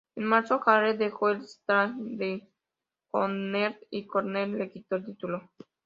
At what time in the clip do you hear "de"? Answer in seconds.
2.17-2.47